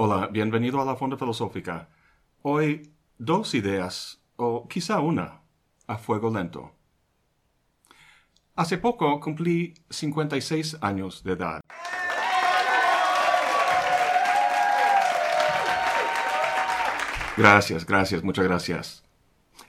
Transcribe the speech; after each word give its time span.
Hola, 0.00 0.28
bienvenido 0.28 0.80
a 0.80 0.84
la 0.84 0.94
Fonda 0.94 1.16
Filosófica. 1.16 1.88
Hoy 2.42 2.92
dos 3.18 3.52
ideas, 3.56 4.20
o 4.36 4.68
quizá 4.68 5.00
una, 5.00 5.40
a 5.88 5.98
fuego 5.98 6.30
lento. 6.30 6.70
Hace 8.54 8.78
poco 8.78 9.18
cumplí 9.18 9.74
56 9.90 10.78
años 10.82 11.24
de 11.24 11.32
edad. 11.32 11.60
Gracias, 17.36 17.84
gracias, 17.84 18.22
muchas 18.22 18.44
gracias. 18.44 19.02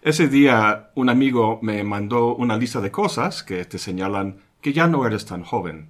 Ese 0.03 0.27
día 0.27 0.91
un 0.93 1.09
amigo 1.09 1.57
me 1.63 1.83
mandó 1.83 2.35
una 2.35 2.55
lista 2.55 2.81
de 2.81 2.91
cosas 2.91 3.41
que 3.41 3.65
te 3.65 3.79
señalan 3.79 4.37
que 4.61 4.73
ya 4.73 4.85
no 4.85 5.07
eres 5.07 5.25
tan 5.25 5.43
joven. 5.43 5.89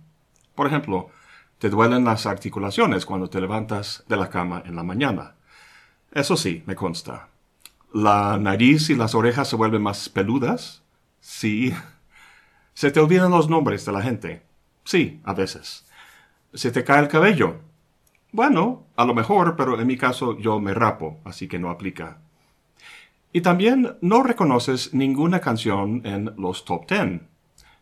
Por 0.56 0.66
ejemplo, 0.66 1.10
te 1.60 1.70
duelen 1.70 2.06
las 2.06 2.26
articulaciones 2.26 3.06
cuando 3.06 3.30
te 3.30 3.42
levantas 3.42 4.04
de 4.08 4.18
la 4.18 4.30
cama 4.30 4.64
en 4.66 4.76
la 4.76 4.84
mañana. 4.84 5.36
Eso 6.12 6.36
sí, 6.38 6.64
me 6.66 6.76
consta. 6.76 7.28
La 7.94 8.38
nariz 8.40 8.90
y 8.90 8.96
las 8.96 9.14
orejas 9.14 9.50
se 9.50 9.58
vuelven 9.58 9.82
más 9.82 10.10
peludas. 10.10 10.84
Sí. 11.20 11.74
Se 12.74 12.92
te 12.92 13.00
olvidan 13.02 13.32
los 13.32 13.50
nombres 13.50 13.86
de 13.86 13.92
la 13.92 14.02
gente. 14.02 14.44
Sí, 14.86 15.20
a 15.26 15.34
veces. 15.34 15.86
Se 16.54 16.72
te 16.72 16.84
cae 16.84 17.02
el 17.02 17.10
cabello. 17.10 17.58
Bueno, 18.32 18.86
a 18.96 19.04
lo 19.06 19.14
mejor, 19.14 19.56
pero 19.56 19.80
en 19.80 19.86
mi 19.86 19.98
caso 19.98 20.38
yo 20.38 20.60
me 20.60 20.74
rapo, 20.74 21.20
así 21.26 21.48
que 21.48 21.60
no 21.60 21.70
aplica. 21.70 22.20
Y 23.34 23.42
también 23.42 23.98
no 24.02 24.24
reconoces 24.24 24.94
ninguna 24.94 25.42
canción 25.42 26.02
en 26.06 26.34
los 26.38 26.64
top 26.64 26.88
ten. 26.88 27.28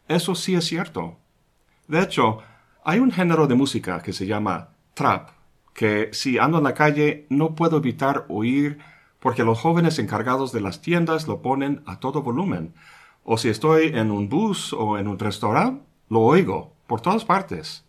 Eso 0.08 0.36
sí 0.36 0.56
es 0.56 0.66
cierto. 0.66 1.17
De 1.88 2.02
hecho, 2.02 2.41
hay 2.88 2.99
un 2.99 3.11
género 3.11 3.47
de 3.47 3.55
música 3.55 4.02
que 4.02 4.13
se 4.13 4.25
llama 4.25 4.69
trap, 4.93 5.31
que 5.73 6.09
si 6.13 6.38
ando 6.38 6.59
en 6.59 6.63
la 6.63 6.73
calle 6.73 7.25
no 7.29 7.53
puedo 7.53 7.75
evitar 7.75 8.23
oír 8.29 8.77
porque 9.19 9.44
los 9.44 9.59
jóvenes 9.59 9.99
encargados 9.99 10.53
de 10.53 10.61
las 10.61 10.81
tiendas 10.81 11.27
lo 11.27 11.41
ponen 11.41 11.83
a 11.85 11.99
todo 11.99 12.21
volumen. 12.21 12.73
O 13.25 13.38
si 13.38 13.49
estoy 13.49 13.88
en 13.88 14.09
un 14.09 14.29
bus 14.29 14.71
o 14.71 14.97
en 14.97 15.09
un 15.09 15.19
restaurante, 15.19 15.83
lo 16.07 16.21
oigo 16.21 16.71
por 16.88 17.02
todas 17.02 17.25
partes. 17.25 17.83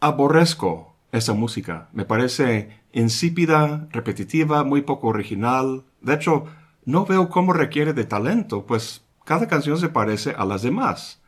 Aborrezco 0.00 0.96
esa 1.12 1.34
música. 1.34 1.88
Me 1.92 2.04
parece 2.04 2.80
insípida, 2.92 3.86
repetitiva, 3.92 4.64
muy 4.64 4.82
poco 4.82 5.06
original. 5.06 5.84
De 6.00 6.14
hecho, 6.14 6.46
no 6.84 7.06
veo 7.06 7.28
cómo 7.28 7.52
requiere 7.52 7.92
de 7.92 8.04
talento, 8.04 8.66
pues 8.66 9.04
cada 9.24 9.46
canción 9.46 9.78
se 9.78 9.90
parece 9.90 10.34
a 10.36 10.44
las 10.44 10.62
demás. 10.62 11.22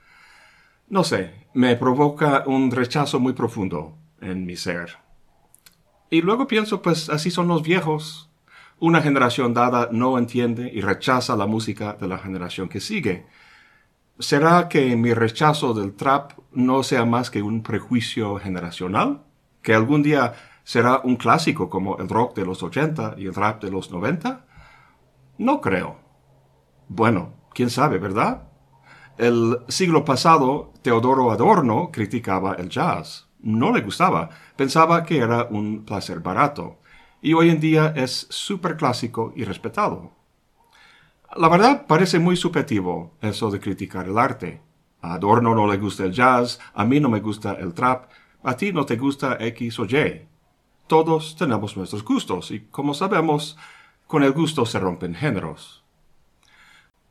No 0.90 1.04
sé, 1.04 1.34
me 1.52 1.76
provoca 1.76 2.44
un 2.46 2.70
rechazo 2.70 3.20
muy 3.20 3.34
profundo 3.34 3.98
en 4.22 4.46
mi 4.46 4.56
ser. 4.56 4.96
Y 6.08 6.22
luego 6.22 6.46
pienso, 6.46 6.80
pues 6.80 7.10
así 7.10 7.30
son 7.30 7.46
los 7.46 7.62
viejos. 7.62 8.30
Una 8.78 9.02
generación 9.02 9.52
dada 9.52 9.90
no 9.92 10.16
entiende 10.16 10.70
y 10.72 10.80
rechaza 10.80 11.36
la 11.36 11.46
música 11.46 11.92
de 11.92 12.08
la 12.08 12.16
generación 12.16 12.70
que 12.70 12.80
sigue. 12.80 13.26
¿Será 14.18 14.70
que 14.70 14.96
mi 14.96 15.12
rechazo 15.12 15.74
del 15.74 15.94
trap 15.94 16.32
no 16.52 16.82
sea 16.82 17.04
más 17.04 17.30
que 17.30 17.42
un 17.42 17.62
prejuicio 17.62 18.38
generacional? 18.38 19.24
¿Que 19.60 19.74
algún 19.74 20.02
día 20.02 20.32
será 20.64 21.00
un 21.04 21.16
clásico 21.16 21.68
como 21.68 21.98
el 21.98 22.08
rock 22.08 22.34
de 22.34 22.46
los 22.46 22.62
80 22.62 23.16
y 23.18 23.26
el 23.26 23.34
rap 23.34 23.62
de 23.62 23.70
los 23.70 23.90
90? 23.90 24.46
No 25.36 25.60
creo. 25.60 25.98
Bueno, 26.88 27.34
quién 27.52 27.68
sabe, 27.68 27.98
¿verdad? 27.98 28.47
El 29.18 29.58
siglo 29.66 30.04
pasado, 30.04 30.72
Teodoro 30.80 31.32
Adorno 31.32 31.90
criticaba 31.92 32.54
el 32.54 32.68
jazz. 32.68 33.26
No 33.40 33.72
le 33.72 33.80
gustaba, 33.80 34.30
pensaba 34.54 35.02
que 35.02 35.18
era 35.18 35.42
un 35.50 35.84
placer 35.84 36.20
barato, 36.20 36.78
y 37.20 37.32
hoy 37.34 37.50
en 37.50 37.58
día 37.58 37.92
es 37.96 38.28
súper 38.30 38.76
clásico 38.76 39.32
y 39.34 39.42
respetado. 39.42 40.12
La 41.36 41.48
verdad 41.48 41.84
parece 41.88 42.20
muy 42.20 42.36
subjetivo 42.36 43.10
eso 43.20 43.50
de 43.50 43.58
criticar 43.58 44.06
el 44.06 44.18
arte. 44.18 44.62
A 45.02 45.14
Adorno 45.14 45.52
no 45.52 45.66
le 45.66 45.78
gusta 45.78 46.04
el 46.04 46.12
jazz, 46.12 46.60
a 46.72 46.84
mí 46.84 47.00
no 47.00 47.08
me 47.08 47.18
gusta 47.18 47.54
el 47.54 47.74
trap, 47.74 48.12
a 48.44 48.54
ti 48.54 48.72
no 48.72 48.86
te 48.86 48.96
gusta 48.96 49.36
X 49.40 49.80
o 49.80 49.84
Y. 49.84 50.28
Todos 50.86 51.34
tenemos 51.34 51.76
nuestros 51.76 52.04
gustos 52.04 52.52
y, 52.52 52.60
como 52.70 52.94
sabemos, 52.94 53.58
con 54.06 54.22
el 54.22 54.30
gusto 54.30 54.64
se 54.64 54.78
rompen 54.78 55.16
géneros. 55.16 55.82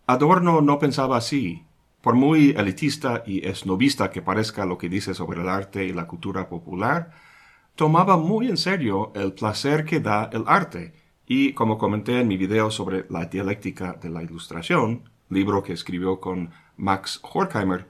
Adorno 0.05 0.61
no 0.61 0.79
pensaba 0.79 1.17
así, 1.17 1.66
por 2.01 2.15
muy 2.15 2.51
elitista 2.51 3.23
y 3.25 3.45
esnovista 3.45 4.09
que 4.09 4.21
parezca 4.21 4.65
lo 4.65 4.77
que 4.77 4.89
dice 4.89 5.13
sobre 5.13 5.41
el 5.41 5.49
arte 5.49 5.85
y 5.85 5.93
la 5.93 6.07
cultura 6.07 6.47
popular, 6.47 7.11
tomaba 7.75 8.17
muy 8.17 8.49
en 8.49 8.57
serio 8.57 9.11
el 9.15 9.33
placer 9.33 9.85
que 9.85 9.99
da 9.99 10.29
el 10.33 10.43
arte 10.47 10.93
y, 11.27 11.53
como 11.53 11.77
comenté 11.77 12.19
en 12.19 12.27
mi 12.27 12.37
video 12.37 12.71
sobre 12.71 13.05
la 13.09 13.25
dialéctica 13.25 13.93
de 14.01 14.09
la 14.09 14.23
ilustración, 14.23 15.09
libro 15.29 15.61
que 15.61 15.73
escribió 15.73 16.19
con 16.19 16.51
Max 16.77 17.19
Horkheimer, 17.21 17.87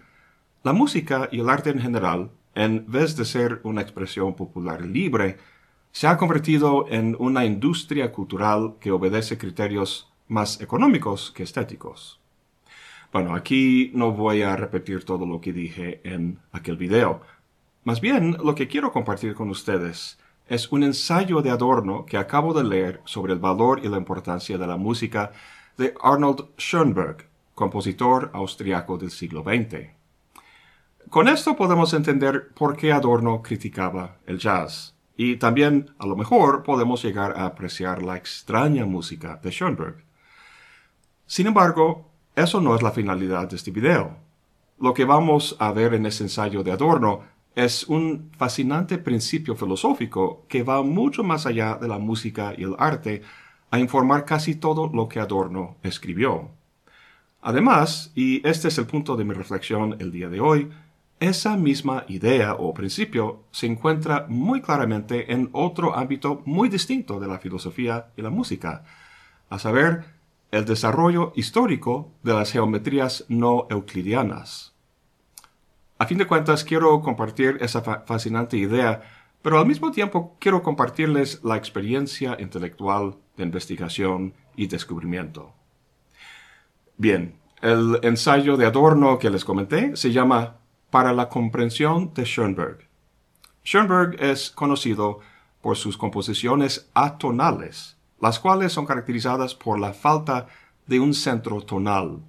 la 0.63 0.73
música 0.73 1.29
y 1.31 1.39
el 1.39 1.49
arte 1.49 1.69
en 1.69 1.79
general, 1.79 2.31
en 2.55 2.89
vez 2.91 3.15
de 3.15 3.25
ser 3.25 3.61
una 3.63 3.81
expresión 3.81 4.35
popular 4.35 4.81
libre, 4.81 5.37
se 5.91 6.07
ha 6.07 6.17
convertido 6.17 6.85
en 6.89 7.15
una 7.19 7.45
industria 7.45 8.11
cultural 8.11 8.75
que 8.79 8.91
obedece 8.91 9.37
criterios 9.37 10.11
más 10.27 10.59
económicos 10.59 11.31
que 11.31 11.43
estéticos. 11.43 12.19
Bueno, 13.11 13.35
aquí 13.35 13.91
no 13.93 14.11
voy 14.11 14.41
a 14.41 14.55
repetir 14.55 15.05
todo 15.05 15.25
lo 15.25 15.39
que 15.39 15.53
dije 15.53 16.01
en 16.03 16.39
aquel 16.51 16.77
video. 16.77 17.21
Más 17.83 18.01
bien, 18.01 18.37
lo 18.43 18.53
que 18.53 18.67
quiero 18.67 18.91
compartir 18.91 19.33
con 19.33 19.49
ustedes 19.49 20.19
es 20.47 20.71
un 20.71 20.83
ensayo 20.83 21.41
de 21.41 21.49
adorno 21.49 22.05
que 22.05 22.17
acabo 22.17 22.53
de 22.53 22.63
leer 22.63 23.01
sobre 23.05 23.33
el 23.33 23.39
valor 23.39 23.79
y 23.83 23.87
la 23.87 23.97
importancia 23.97 24.57
de 24.57 24.67
la 24.67 24.77
música 24.77 25.31
de 25.77 25.93
Arnold 26.01 26.47
Schoenberg, 26.57 27.29
compositor 27.55 28.29
austriaco 28.33 28.97
del 28.97 29.11
siglo 29.11 29.43
XX. 29.43 29.89
Con 31.09 31.29
esto 31.29 31.55
podemos 31.55 31.93
entender 31.93 32.49
por 32.49 32.75
qué 32.75 32.91
Adorno 32.91 33.41
criticaba 33.41 34.17
el 34.25 34.39
jazz, 34.39 34.93
y 35.15 35.37
también, 35.37 35.91
a 35.97 36.05
lo 36.05 36.15
mejor, 36.15 36.63
podemos 36.63 37.01
llegar 37.01 37.37
a 37.37 37.45
apreciar 37.45 38.03
la 38.03 38.17
extraña 38.17 38.85
música 38.85 39.39
de 39.41 39.49
Schoenberg. 39.49 40.03
Sin 41.25 41.47
embargo, 41.47 42.11
eso 42.37 42.61
no 42.61 42.75
es 42.75 42.83
la 42.83 42.91
finalidad 42.91 43.49
de 43.49 43.55
este 43.55 43.71
video. 43.71 44.15
Lo 44.79 44.93
que 44.93 45.05
vamos 45.05 45.55
a 45.57 45.71
ver 45.71 45.95
en 45.95 46.05
ese 46.05 46.23
ensayo 46.23 46.61
de 46.61 46.71
Adorno 46.71 47.23
es 47.55 47.87
un 47.87 48.29
fascinante 48.37 48.99
principio 48.99 49.55
filosófico 49.55 50.45
que 50.47 50.61
va 50.61 50.83
mucho 50.83 51.23
más 51.23 51.47
allá 51.47 51.79
de 51.81 51.87
la 51.87 51.97
música 51.97 52.53
y 52.55 52.61
el 52.61 52.75
arte 52.77 53.23
a 53.71 53.79
informar 53.79 54.23
casi 54.23 54.53
todo 54.53 54.87
lo 54.93 55.09
que 55.09 55.19
Adorno 55.19 55.77
escribió. 55.81 56.51
Además, 57.41 58.11
y 58.13 58.47
este 58.47 58.67
es 58.67 58.77
el 58.77 58.85
punto 58.85 59.15
de 59.15 59.25
mi 59.25 59.33
reflexión 59.33 59.95
el 59.97 60.11
día 60.11 60.29
de 60.29 60.39
hoy, 60.39 60.69
esa 61.19 61.57
misma 61.57 62.05
idea 62.07 62.53
o 62.53 62.71
principio 62.75 63.45
se 63.49 63.65
encuentra 63.65 64.27
muy 64.29 64.61
claramente 64.61 65.33
en 65.33 65.49
otro 65.53 65.95
ámbito 65.97 66.43
muy 66.45 66.69
distinto 66.69 67.19
de 67.19 67.27
la 67.27 67.39
filosofía 67.39 68.11
y 68.15 68.21
la 68.21 68.29
música, 68.29 68.83
a 69.49 69.57
saber, 69.57 70.16
el 70.51 70.65
desarrollo 70.65 71.33
histórico 71.35 72.13
de 72.23 72.33
las 72.33 72.51
geometrías 72.51 73.25
no 73.27 73.67
euclidianas. 73.69 74.73
A 75.99 76.05
fin 76.05 76.17
de 76.17 76.27
cuentas, 76.27 76.63
quiero 76.63 77.01
compartir 77.01 77.57
esa 77.59 77.81
fascinante 77.81 78.55
idea, 78.57 79.01
pero 79.41 79.59
al 79.59 79.65
mismo 79.65 79.91
tiempo 79.91 80.35
quiero 80.39 80.61
compartirles 80.61 81.43
la 81.43 81.57
experiencia 81.57 82.37
intelectual 82.39 83.15
de 83.35 83.43
investigación 83.43 84.33
y 84.55 84.67
descubrimiento. 84.67 85.53
Bien, 86.97 87.35
el 87.61 87.99
ensayo 88.03 88.57
de 88.57 88.65
Adorno 88.65 89.17
que 89.17 89.29
les 89.29 89.43
comenté 89.43 89.95
se 89.95 90.11
llama 90.11 90.57
Para 90.91 91.13
la 91.13 91.29
comprensión 91.29 92.13
de 92.13 92.23
Schoenberg. 92.23 92.87
Schoenberg 93.63 94.21
es 94.21 94.51
conocido 94.51 95.19
por 95.61 95.75
sus 95.75 95.97
composiciones 95.97 96.89
atonales, 96.93 97.96
las 98.19 98.39
cuales 98.39 98.73
son 98.73 98.85
caracterizadas 98.85 99.55
por 99.55 99.79
la 99.79 99.93
falta 99.93 100.47
de 100.85 100.99
un 100.99 101.13
centro 101.13 101.61
tonal. 101.61 102.19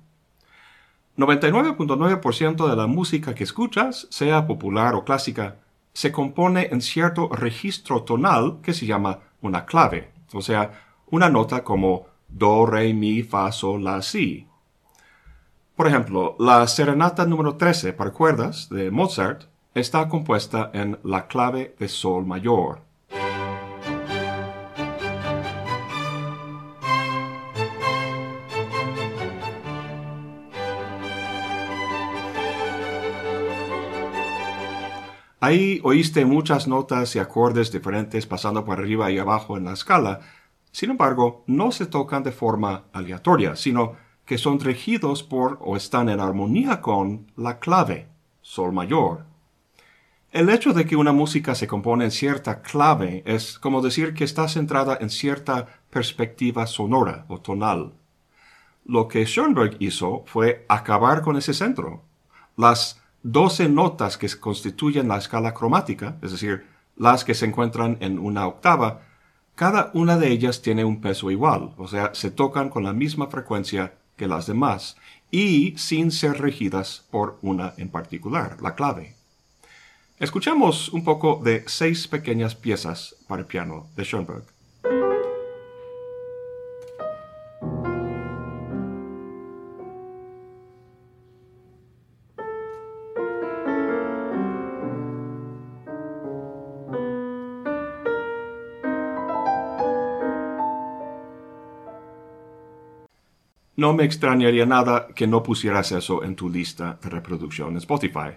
99.9% 1.16 2.68
de 2.68 2.76
la 2.76 2.86
música 2.86 3.34
que 3.34 3.44
escuchas, 3.44 4.06
sea 4.10 4.46
popular 4.46 4.94
o 4.94 5.04
clásica, 5.04 5.56
se 5.92 6.12
compone 6.12 6.68
en 6.70 6.80
cierto 6.80 7.28
registro 7.28 8.04
tonal 8.04 8.58
que 8.62 8.72
se 8.72 8.86
llama 8.86 9.18
una 9.40 9.64
clave, 9.64 10.12
o 10.32 10.40
sea, 10.40 10.70
una 11.10 11.28
nota 11.28 11.64
como 11.64 12.06
do, 12.28 12.66
re, 12.66 12.94
mi, 12.94 13.22
fa, 13.22 13.50
sol, 13.50 13.82
la, 13.82 14.02
si. 14.02 14.46
Por 15.74 15.86
ejemplo, 15.86 16.36
la 16.38 16.66
serenata 16.66 17.24
número 17.24 17.56
13 17.56 17.92
para 17.94 18.12
cuerdas 18.12 18.68
de 18.68 18.90
Mozart 18.90 19.44
está 19.74 20.08
compuesta 20.08 20.70
en 20.72 20.98
la 21.02 21.26
clave 21.26 21.74
de 21.78 21.88
sol 21.88 22.26
mayor. 22.26 22.82
Ahí 35.40 35.80
oíste 35.84 36.24
muchas 36.24 36.66
notas 36.66 37.14
y 37.14 37.20
acordes 37.20 37.70
diferentes 37.70 38.26
pasando 38.26 38.64
por 38.64 38.80
arriba 38.80 39.10
y 39.12 39.18
abajo 39.18 39.56
en 39.56 39.64
la 39.64 39.72
escala. 39.72 40.20
Sin 40.72 40.90
embargo, 40.90 41.44
no 41.46 41.70
se 41.70 41.86
tocan 41.86 42.24
de 42.24 42.32
forma 42.32 42.84
aleatoria, 42.92 43.54
sino 43.54 43.94
que 44.24 44.36
son 44.36 44.58
regidos 44.58 45.22
por 45.22 45.58
o 45.60 45.76
están 45.76 46.08
en 46.08 46.20
armonía 46.20 46.80
con 46.80 47.30
la 47.36 47.60
clave, 47.60 48.08
sol 48.42 48.72
mayor. 48.72 49.26
El 50.32 50.50
hecho 50.50 50.74
de 50.74 50.84
que 50.84 50.96
una 50.96 51.12
música 51.12 51.54
se 51.54 51.66
compone 51.66 52.04
en 52.04 52.10
cierta 52.10 52.60
clave 52.60 53.22
es 53.24 53.58
como 53.58 53.80
decir 53.80 54.12
que 54.12 54.24
está 54.24 54.46
centrada 54.48 54.98
en 55.00 55.08
cierta 55.08 55.66
perspectiva 55.88 56.66
sonora 56.66 57.24
o 57.28 57.40
tonal. 57.40 57.94
Lo 58.84 59.06
que 59.06 59.24
Schoenberg 59.24 59.76
hizo 59.78 60.24
fue 60.26 60.66
acabar 60.68 61.22
con 61.22 61.36
ese 61.36 61.54
centro. 61.54 62.02
Las 62.56 63.00
12 63.32 63.68
notas 63.68 64.16
que 64.16 64.28
constituyen 64.40 65.08
la 65.08 65.18
escala 65.18 65.52
cromática, 65.52 66.16
es 66.22 66.32
decir, 66.32 66.66
las 66.96 67.24
que 67.24 67.34
se 67.34 67.44
encuentran 67.44 67.98
en 68.00 68.18
una 68.18 68.46
octava, 68.46 69.02
cada 69.54 69.90
una 69.92 70.16
de 70.16 70.28
ellas 70.30 70.62
tiene 70.62 70.84
un 70.84 71.00
peso 71.00 71.30
igual, 71.30 71.74
o 71.76 71.86
sea, 71.88 72.14
se 72.14 72.30
tocan 72.30 72.70
con 72.70 72.84
la 72.84 72.94
misma 72.94 73.26
frecuencia 73.26 73.92
que 74.16 74.28
las 74.28 74.46
demás, 74.46 74.96
y 75.30 75.76
sin 75.76 76.10
ser 76.10 76.40
regidas 76.40 77.06
por 77.10 77.38
una 77.42 77.74
en 77.76 77.90
particular, 77.90 78.56
la 78.62 78.74
clave. 78.74 79.14
Escuchemos 80.18 80.88
un 80.88 81.04
poco 81.04 81.40
de 81.44 81.64
seis 81.66 82.08
pequeñas 82.08 82.54
piezas 82.54 83.14
para 83.28 83.46
piano 83.46 83.88
de 83.94 84.04
Schoenberg. 84.04 84.57
No 103.78 103.94
me 103.94 104.02
extrañaría 104.02 104.66
nada 104.66 105.06
que 105.14 105.28
no 105.28 105.44
pusieras 105.44 105.92
eso 105.92 106.24
en 106.24 106.34
tu 106.34 106.50
lista 106.50 106.98
de 107.00 107.10
reproducción 107.10 107.70
en 107.70 107.76
Spotify. 107.76 108.30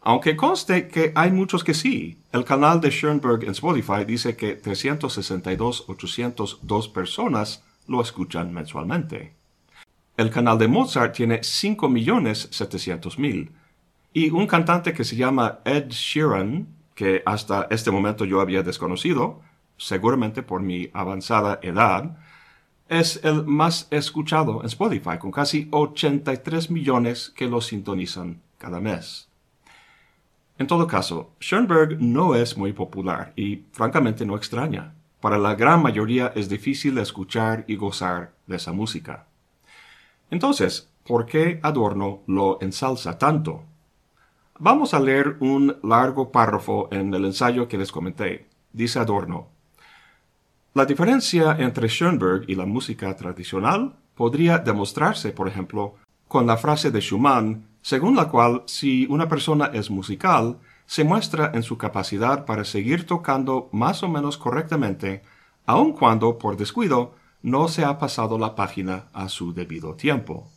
Aunque 0.00 0.34
conste 0.34 0.88
que 0.88 1.12
hay 1.14 1.30
muchos 1.30 1.62
que 1.62 1.72
sí. 1.72 2.18
El 2.32 2.44
canal 2.44 2.80
de 2.80 2.90
Schoenberg 2.90 3.44
en 3.44 3.50
Spotify 3.50 4.04
dice 4.04 4.34
que 4.34 4.60
362.802 4.60 6.92
personas 6.92 7.62
lo 7.86 8.02
escuchan 8.02 8.52
mensualmente. 8.52 9.34
El 10.16 10.30
canal 10.30 10.58
de 10.58 10.66
Mozart 10.66 11.14
tiene 11.14 11.42
5.700.000. 11.42 13.50
Y 14.14 14.30
un 14.30 14.48
cantante 14.48 14.94
que 14.94 15.04
se 15.04 15.14
llama 15.14 15.60
Ed 15.64 15.90
Sheeran, 15.90 16.66
que 16.96 17.22
hasta 17.24 17.68
este 17.70 17.92
momento 17.92 18.24
yo 18.24 18.40
había 18.40 18.64
desconocido, 18.64 19.42
seguramente 19.76 20.42
por 20.42 20.60
mi 20.60 20.90
avanzada 20.92 21.60
edad, 21.62 22.16
es 22.88 23.20
el 23.24 23.44
más 23.44 23.88
escuchado 23.90 24.60
en 24.60 24.66
Spotify, 24.66 25.18
con 25.18 25.30
casi 25.30 25.68
83 25.70 26.70
millones 26.70 27.32
que 27.34 27.46
lo 27.46 27.60
sintonizan 27.60 28.40
cada 28.58 28.80
mes. 28.80 29.28
En 30.58 30.66
todo 30.66 30.86
caso, 30.86 31.32
Schoenberg 31.40 32.00
no 32.00 32.34
es 32.34 32.56
muy 32.56 32.72
popular 32.72 33.32
y 33.34 33.64
francamente 33.72 34.24
no 34.24 34.36
extraña. 34.36 34.94
Para 35.20 35.38
la 35.38 35.54
gran 35.54 35.82
mayoría 35.82 36.32
es 36.36 36.48
difícil 36.48 36.98
escuchar 36.98 37.64
y 37.66 37.76
gozar 37.76 38.34
de 38.46 38.56
esa 38.56 38.72
música. 38.72 39.26
Entonces, 40.30 40.90
¿por 41.04 41.26
qué 41.26 41.58
Adorno 41.62 42.22
lo 42.26 42.58
ensalza 42.60 43.18
tanto? 43.18 43.64
Vamos 44.58 44.94
a 44.94 45.00
leer 45.00 45.36
un 45.40 45.76
largo 45.82 46.30
párrafo 46.30 46.88
en 46.92 47.12
el 47.14 47.24
ensayo 47.24 47.66
que 47.66 47.78
les 47.78 47.90
comenté. 47.90 48.46
Dice 48.72 49.00
Adorno, 49.00 49.48
la 50.74 50.84
diferencia 50.84 51.56
entre 51.60 51.88
Schoenberg 51.88 52.44
y 52.48 52.56
la 52.56 52.66
música 52.66 53.14
tradicional 53.14 53.94
podría 54.16 54.58
demostrarse, 54.58 55.30
por 55.30 55.46
ejemplo, 55.46 55.94
con 56.26 56.48
la 56.48 56.56
frase 56.56 56.90
de 56.90 57.00
Schumann, 57.00 57.68
según 57.80 58.16
la 58.16 58.28
cual 58.28 58.64
si 58.66 59.06
una 59.08 59.28
persona 59.28 59.70
es 59.72 59.88
musical, 59.88 60.58
se 60.86 61.04
muestra 61.04 61.52
en 61.54 61.62
su 61.62 61.78
capacidad 61.78 62.44
para 62.44 62.64
seguir 62.64 63.06
tocando 63.06 63.68
más 63.70 64.02
o 64.02 64.08
menos 64.08 64.36
correctamente, 64.36 65.22
aun 65.64 65.92
cuando, 65.92 66.38
por 66.38 66.56
descuido, 66.56 67.14
no 67.40 67.68
se 67.68 67.84
ha 67.84 67.96
pasado 67.98 68.36
la 68.36 68.56
página 68.56 69.04
a 69.12 69.28
su 69.28 69.54
debido 69.54 69.94
tiempo. 69.94 70.50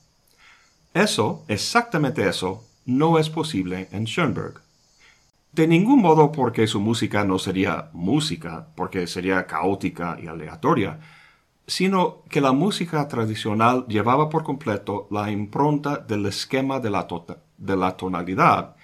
Eso, 0.96 1.44
exactamente 1.48 2.28
eso, 2.28 2.64
no 2.86 3.20
es 3.20 3.30
posible 3.30 3.88
en 3.92 4.06
Schoenberg. 4.06 4.67
De 5.58 5.66
ningún 5.68 6.04
modo 6.04 6.32
porque 6.32 6.68
su 6.68 6.80
música 6.80 7.24
no 7.24 7.40
sería 7.40 7.90
música, 7.92 8.68
porque 8.76 9.08
sería 9.08 9.48
caótica 9.48 10.16
y 10.22 10.28
aleatoria, 10.28 11.00
sino 11.66 12.22
que 12.30 12.42
la 12.42 12.52
música 12.52 13.08
tradicional 13.08 13.84
llevaba 13.88 14.30
por 14.30 14.44
completo 14.44 15.08
la 15.10 15.32
impronta 15.32 15.98
del 15.98 16.28
esquema 16.28 16.80
de 16.80 16.92
la, 16.92 17.08
tota-, 17.08 17.40
de 17.58 17.76
la 17.76 17.98
tonalidad 17.98 18.76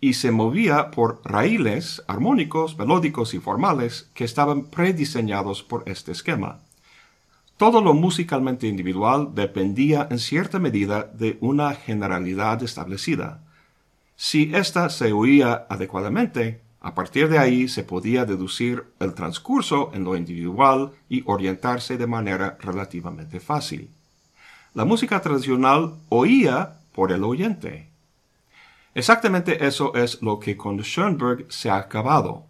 y 0.00 0.14
se 0.14 0.32
movía 0.32 0.90
por 0.90 1.20
raíles 1.24 2.02
armónicos, 2.08 2.76
melódicos 2.76 3.32
y 3.32 3.38
formales 3.38 4.10
que 4.12 4.24
estaban 4.24 4.64
prediseñados 4.64 5.62
por 5.62 5.84
este 5.86 6.10
esquema. 6.10 6.58
Todo 7.56 7.80
lo 7.80 7.94
musicalmente 7.94 8.66
individual 8.66 9.30
dependía 9.32 10.08
en 10.10 10.18
cierta 10.18 10.58
medida 10.58 11.04
de 11.04 11.38
una 11.40 11.72
generalidad 11.74 12.64
establecida. 12.64 13.45
Si 14.16 14.54
ésta 14.54 14.88
se 14.88 15.12
oía 15.12 15.66
adecuadamente, 15.68 16.62
a 16.80 16.94
partir 16.94 17.28
de 17.28 17.38
ahí 17.38 17.68
se 17.68 17.84
podía 17.84 18.24
deducir 18.24 18.84
el 18.98 19.12
transcurso 19.12 19.90
en 19.92 20.04
lo 20.04 20.16
individual 20.16 20.92
y 21.08 21.22
orientarse 21.26 21.98
de 21.98 22.06
manera 22.06 22.56
relativamente 22.60 23.40
fácil. 23.40 23.90
La 24.72 24.84
música 24.84 25.20
tradicional 25.20 25.96
oía 26.08 26.78
por 26.92 27.12
el 27.12 27.24
oyente. 27.24 27.90
Exactamente 28.94 29.66
eso 29.66 29.94
es 29.94 30.22
lo 30.22 30.40
que 30.40 30.56
con 30.56 30.78
Schoenberg 30.78 31.46
se 31.52 31.68
ha 31.68 31.76
acabado. 31.76 32.46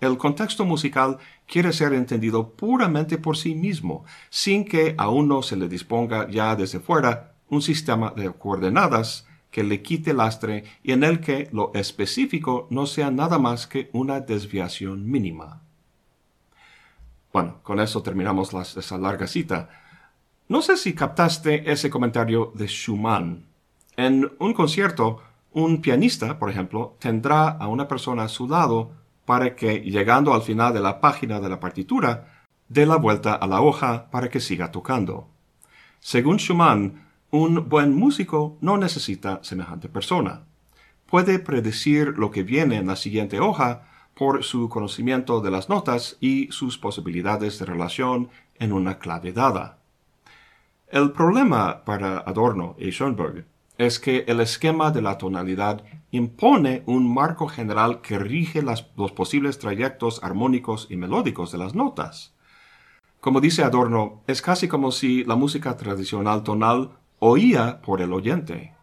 El 0.00 0.18
contexto 0.18 0.66
musical 0.66 1.16
quiere 1.46 1.72
ser 1.72 1.94
entendido 1.94 2.50
puramente 2.50 3.16
por 3.16 3.38
sí 3.38 3.54
mismo, 3.54 4.04
sin 4.28 4.66
que 4.66 4.94
a 4.98 5.08
uno 5.08 5.42
se 5.42 5.56
le 5.56 5.68
disponga 5.68 6.28
ya 6.28 6.54
desde 6.54 6.80
fuera 6.80 7.32
un 7.48 7.62
sistema 7.62 8.12
de 8.14 8.30
coordenadas 8.30 9.26
que 9.56 9.64
le 9.64 9.80
quite 9.80 10.12
lastre 10.12 10.64
y 10.82 10.92
en 10.92 11.02
el 11.02 11.18
que 11.18 11.48
lo 11.50 11.70
específico 11.72 12.66
no 12.68 12.84
sea 12.84 13.10
nada 13.10 13.38
más 13.38 13.66
que 13.66 13.88
una 13.94 14.20
desviación 14.20 15.10
mínima. 15.10 15.62
Bueno, 17.32 17.60
con 17.62 17.80
eso 17.80 18.02
terminamos 18.02 18.52
esa 18.52 18.98
larga 18.98 19.26
cita. 19.26 19.70
No 20.46 20.60
sé 20.60 20.76
si 20.76 20.92
captaste 20.92 21.72
ese 21.72 21.88
comentario 21.88 22.52
de 22.54 22.68
Schumann. 22.68 23.46
En 23.96 24.30
un 24.40 24.52
concierto, 24.52 25.22
un 25.52 25.80
pianista, 25.80 26.38
por 26.38 26.50
ejemplo, 26.50 26.94
tendrá 26.98 27.48
a 27.48 27.66
una 27.66 27.88
persona 27.88 28.24
a 28.24 28.28
su 28.28 28.46
lado 28.46 28.90
para 29.24 29.56
que, 29.56 29.80
llegando 29.80 30.34
al 30.34 30.42
final 30.42 30.74
de 30.74 30.80
la 30.80 31.00
página 31.00 31.40
de 31.40 31.48
la 31.48 31.60
partitura, 31.60 32.44
dé 32.68 32.84
la 32.84 32.96
vuelta 32.96 33.32
a 33.32 33.46
la 33.46 33.62
hoja 33.62 34.10
para 34.10 34.28
que 34.28 34.38
siga 34.38 34.70
tocando. 34.70 35.28
Según 35.98 36.36
Schumann, 36.36 37.05
un 37.36 37.68
buen 37.68 37.94
músico 37.94 38.56
no 38.60 38.78
necesita 38.78 39.40
semejante 39.42 39.88
persona. 39.88 40.44
Puede 41.04 41.38
predecir 41.38 42.14
lo 42.16 42.30
que 42.30 42.42
viene 42.42 42.76
en 42.76 42.86
la 42.86 42.96
siguiente 42.96 43.40
hoja 43.40 43.82
por 44.14 44.42
su 44.42 44.70
conocimiento 44.70 45.42
de 45.42 45.50
las 45.50 45.68
notas 45.68 46.16
y 46.20 46.48
sus 46.50 46.78
posibilidades 46.78 47.58
de 47.58 47.66
relación 47.66 48.30
en 48.58 48.72
una 48.72 48.98
clave 48.98 49.32
dada. 49.32 49.78
El 50.88 51.12
problema 51.12 51.84
para 51.84 52.18
Adorno 52.20 52.74
y 52.78 52.90
Schoenberg 52.90 53.44
es 53.76 54.00
que 54.00 54.24
el 54.26 54.40
esquema 54.40 54.90
de 54.90 55.02
la 55.02 55.18
tonalidad 55.18 55.84
impone 56.10 56.82
un 56.86 57.12
marco 57.12 57.48
general 57.48 58.00
que 58.00 58.18
rige 58.18 58.62
los 58.62 59.12
posibles 59.12 59.58
trayectos 59.58 60.24
armónicos 60.24 60.86
y 60.88 60.96
melódicos 60.96 61.52
de 61.52 61.58
las 61.58 61.74
notas. 61.74 62.32
Como 63.20 63.40
dice 63.40 63.62
Adorno, 63.62 64.22
es 64.26 64.40
casi 64.40 64.68
como 64.68 64.92
si 64.92 65.24
la 65.24 65.36
música 65.36 65.76
tradicional 65.76 66.42
tonal 66.42 66.92
oía 67.18 67.80
por 67.82 68.00
el 68.02 68.12
oyente. 68.12 68.74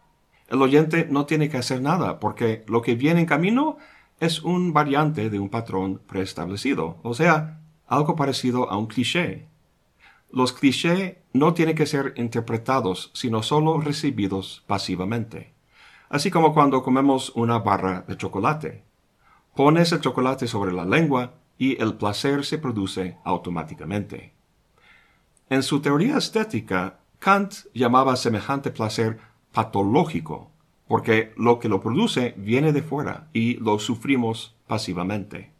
El 0.48 0.62
oyente 0.62 1.06
no 1.10 1.26
tiene 1.26 1.48
que 1.48 1.56
hacer 1.56 1.80
nada 1.80 2.20
porque 2.20 2.64
lo 2.68 2.82
que 2.82 2.94
viene 2.94 3.20
en 3.20 3.26
camino 3.26 3.78
es 4.20 4.42
un 4.42 4.72
variante 4.72 5.30
de 5.30 5.38
un 5.38 5.48
patrón 5.48 6.00
preestablecido, 6.06 6.98
o 7.02 7.14
sea, 7.14 7.60
algo 7.86 8.16
parecido 8.16 8.70
a 8.70 8.76
un 8.76 8.86
cliché. 8.86 9.46
Los 10.30 10.52
clichés 10.52 11.16
no 11.32 11.54
tienen 11.54 11.76
que 11.76 11.86
ser 11.86 12.14
interpretados, 12.16 13.10
sino 13.14 13.42
solo 13.42 13.80
recibidos 13.80 14.64
pasivamente. 14.66 15.52
Así 16.08 16.30
como 16.30 16.52
cuando 16.54 16.82
comemos 16.82 17.30
una 17.34 17.58
barra 17.58 18.04
de 18.06 18.16
chocolate. 18.16 18.84
Pones 19.54 19.92
el 19.92 20.00
chocolate 20.00 20.46
sobre 20.46 20.72
la 20.72 20.84
lengua 20.84 21.34
y 21.58 21.80
el 21.80 21.94
placer 21.94 22.44
se 22.44 22.58
produce 22.58 23.18
automáticamente. 23.24 24.32
En 25.48 25.62
su 25.62 25.80
teoría 25.80 26.18
estética, 26.18 26.98
Kant 27.24 27.54
llamaba 27.72 28.16
semejante 28.16 28.70
placer 28.70 29.18
patológico, 29.50 30.50
porque 30.86 31.32
lo 31.38 31.58
que 31.58 31.70
lo 31.70 31.80
produce 31.80 32.34
viene 32.36 32.70
de 32.74 32.82
fuera 32.82 33.30
y 33.32 33.54
lo 33.54 33.78
sufrimos 33.78 34.54
pasivamente. 34.66 35.50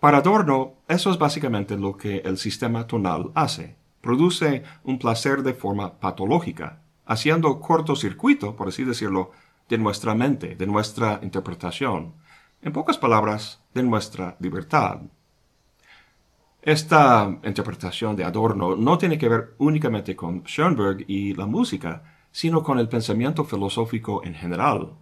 Para 0.00 0.18
Adorno, 0.18 0.72
eso 0.88 1.12
es 1.12 1.18
básicamente 1.18 1.76
lo 1.76 1.96
que 1.96 2.22
el 2.24 2.38
sistema 2.38 2.88
tonal 2.88 3.30
hace. 3.36 3.76
Produce 4.00 4.64
un 4.82 4.98
placer 4.98 5.44
de 5.44 5.54
forma 5.54 6.00
patológica, 6.00 6.82
haciendo 7.04 7.60
cortocircuito, 7.60 8.56
por 8.56 8.66
así 8.66 8.82
decirlo, 8.82 9.30
de 9.68 9.78
nuestra 9.78 10.16
mente, 10.16 10.56
de 10.56 10.66
nuestra 10.66 11.20
interpretación. 11.22 12.14
En 12.62 12.72
pocas 12.72 12.98
palabras, 12.98 13.62
de 13.74 13.84
nuestra 13.84 14.34
libertad. 14.40 15.02
Esta 16.66 17.38
interpretación 17.44 18.16
de 18.16 18.24
Adorno 18.24 18.74
no 18.74 18.98
tiene 18.98 19.18
que 19.18 19.28
ver 19.28 19.54
únicamente 19.58 20.16
con 20.16 20.42
Schoenberg 20.42 21.04
y 21.06 21.32
la 21.32 21.46
música, 21.46 22.02
sino 22.32 22.64
con 22.64 22.80
el 22.80 22.88
pensamiento 22.88 23.44
filosófico 23.44 24.24
en 24.24 24.34
general. 24.34 24.94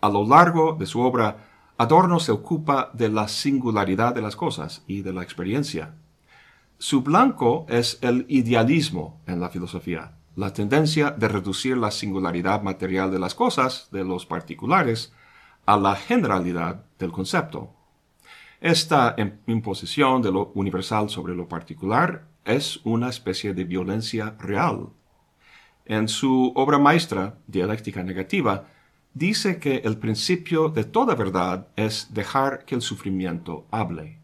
A 0.00 0.08
lo 0.08 0.26
largo 0.26 0.72
de 0.72 0.86
su 0.86 1.02
obra, 1.02 1.48
Adorno 1.76 2.18
se 2.18 2.32
ocupa 2.32 2.88
de 2.94 3.10
la 3.10 3.28
singularidad 3.28 4.14
de 4.14 4.22
las 4.22 4.36
cosas 4.36 4.84
y 4.86 5.02
de 5.02 5.12
la 5.12 5.22
experiencia. 5.22 5.96
Su 6.78 7.02
blanco 7.02 7.66
es 7.68 7.98
el 8.00 8.24
idealismo 8.30 9.20
en 9.26 9.38
la 9.38 9.50
filosofía, 9.50 10.16
la 10.34 10.54
tendencia 10.54 11.10
de 11.10 11.28
reducir 11.28 11.76
la 11.76 11.90
singularidad 11.90 12.62
material 12.62 13.10
de 13.10 13.18
las 13.18 13.34
cosas, 13.34 13.88
de 13.92 14.02
los 14.02 14.24
particulares, 14.24 15.12
a 15.66 15.76
la 15.76 15.94
generalidad 15.94 16.86
del 16.98 17.12
concepto. 17.12 17.76
Esta 18.60 19.14
imposición 19.46 20.22
de 20.22 20.32
lo 20.32 20.52
universal 20.54 21.10
sobre 21.10 21.34
lo 21.34 21.46
particular 21.46 22.26
es 22.44 22.80
una 22.84 23.10
especie 23.10 23.52
de 23.52 23.64
violencia 23.64 24.34
real. 24.38 24.88
En 25.84 26.08
su 26.08 26.52
obra 26.54 26.78
maestra, 26.78 27.38
Dialéctica 27.46 28.02
Negativa, 28.02 28.66
dice 29.12 29.58
que 29.58 29.76
el 29.84 29.98
principio 29.98 30.68
de 30.68 30.84
toda 30.84 31.14
verdad 31.14 31.68
es 31.76 32.12
dejar 32.12 32.64
que 32.64 32.74
el 32.74 32.82
sufrimiento 32.82 33.66
hable. 33.70 34.18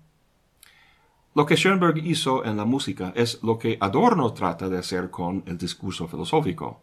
Lo 1.34 1.46
que 1.46 1.56
Schoenberg 1.56 1.98
hizo 1.98 2.44
en 2.44 2.58
la 2.58 2.66
música 2.66 3.12
es 3.16 3.42
lo 3.42 3.58
que 3.58 3.78
Adorno 3.80 4.32
trata 4.34 4.68
de 4.68 4.78
hacer 4.78 5.10
con 5.10 5.44
el 5.46 5.56
discurso 5.56 6.06
filosófico. 6.08 6.82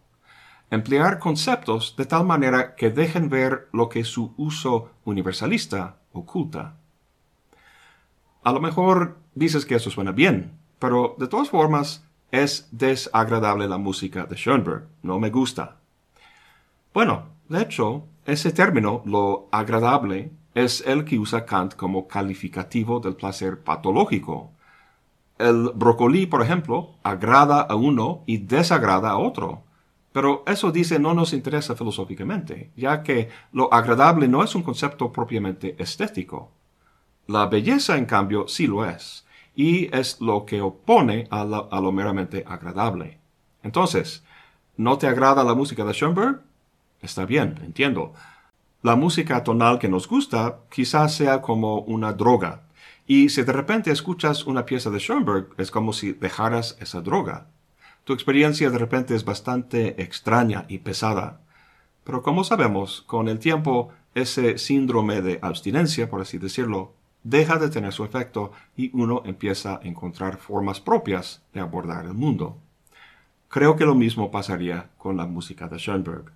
Emplear 0.70 1.18
conceptos 1.18 1.94
de 1.96 2.06
tal 2.06 2.26
manera 2.26 2.74
que 2.74 2.90
dejen 2.90 3.28
ver 3.28 3.68
lo 3.72 3.88
que 3.88 4.02
su 4.02 4.34
uso 4.36 4.90
universalista 5.04 6.00
oculta. 6.12 6.79
A 8.42 8.52
lo 8.52 8.60
mejor 8.60 9.18
dices 9.34 9.66
que 9.66 9.74
eso 9.74 9.90
suena 9.90 10.12
bien, 10.12 10.52
pero 10.78 11.14
de 11.18 11.28
todas 11.28 11.50
formas 11.50 12.06
es 12.30 12.68
desagradable 12.70 13.68
la 13.68 13.76
música 13.76 14.24
de 14.24 14.36
Schoenberg. 14.36 14.86
No 15.02 15.18
me 15.18 15.30
gusta. 15.30 15.76
Bueno, 16.94 17.28
de 17.48 17.62
hecho, 17.62 18.04
ese 18.24 18.52
término, 18.52 19.02
lo 19.04 19.48
agradable, 19.52 20.32
es 20.54 20.82
el 20.86 21.04
que 21.04 21.18
usa 21.18 21.44
Kant 21.44 21.74
como 21.74 22.08
calificativo 22.08 22.98
del 23.00 23.14
placer 23.14 23.62
patológico. 23.62 24.52
El 25.38 25.70
brócoli, 25.74 26.26
por 26.26 26.42
ejemplo, 26.42 26.94
agrada 27.02 27.60
a 27.60 27.74
uno 27.74 28.22
y 28.26 28.38
desagrada 28.38 29.10
a 29.10 29.18
otro. 29.18 29.64
Pero 30.12 30.42
eso 30.46 30.72
dice 30.72 30.98
no 30.98 31.14
nos 31.14 31.32
interesa 31.32 31.76
filosóficamente, 31.76 32.72
ya 32.76 33.02
que 33.02 33.28
lo 33.52 33.72
agradable 33.72 34.28
no 34.28 34.42
es 34.42 34.54
un 34.54 34.62
concepto 34.62 35.12
propiamente 35.12 35.76
estético. 35.78 36.50
La 37.30 37.46
belleza, 37.46 37.96
en 37.96 38.06
cambio, 38.06 38.48
sí 38.48 38.66
lo 38.66 38.84
es, 38.84 39.24
y 39.54 39.86
es 39.96 40.20
lo 40.20 40.44
que 40.44 40.60
opone 40.60 41.28
a, 41.30 41.44
lo 41.44 41.92
meramente 41.92 42.42
agradable. 42.44 43.20
Entonces, 43.62 44.24
¿no 44.76 44.98
te 44.98 45.06
agrada 45.06 45.44
la 45.44 45.54
música 45.54 45.84
de 45.84 45.92
Schoenberg? 45.92 46.40
Está 47.00 47.26
bien, 47.26 47.60
entiendo. 47.62 48.14
La 48.82 48.96
música 48.96 49.44
tonal 49.44 49.78
que 49.78 49.88
nos 49.88 50.08
gusta 50.08 50.58
quizás 50.72 51.14
sea 51.14 51.40
como 51.40 51.82
una 51.82 52.12
droga. 52.12 52.62
Y 53.06 53.28
si 53.28 53.44
de 53.44 53.52
repente 53.52 53.92
escuchas 53.92 54.44
una 54.44 54.66
pieza 54.66 54.90
de 54.90 54.98
Schoenberg, 54.98 55.50
es 55.56 55.70
como 55.70 55.92
si 55.92 56.10
dejaras 56.10 56.76
esa 56.80 57.00
droga. 57.00 57.46
Tu 58.02 58.12
experiencia 58.12 58.70
de 58.70 58.78
repente 58.78 59.14
es 59.14 59.24
bastante 59.24 60.02
extraña 60.02 60.64
y 60.66 60.78
pesada. 60.78 61.42
Pero 62.02 62.24
como 62.24 62.42
sabemos, 62.42 63.02
con 63.02 63.28
el 63.28 63.38
tiempo, 63.38 63.90
ese 64.16 64.58
síndrome 64.58 65.22
de 65.22 65.38
abstinencia, 65.42 66.10
por 66.10 66.22
así 66.22 66.36
decirlo, 66.36 66.98
deja 67.22 67.58
de 67.58 67.68
tener 67.68 67.92
su 67.92 68.04
efecto 68.04 68.52
y 68.76 68.90
uno 68.94 69.22
empieza 69.24 69.76
a 69.76 69.80
encontrar 69.82 70.38
formas 70.38 70.80
propias 70.80 71.42
de 71.52 71.60
abordar 71.60 72.06
el 72.06 72.14
mundo. 72.14 72.58
Creo 73.48 73.76
que 73.76 73.84
lo 73.84 73.94
mismo 73.94 74.30
pasaría 74.30 74.90
con 74.96 75.16
la 75.16 75.26
música 75.26 75.68
de 75.68 75.78
Schoenberg. 75.78 76.32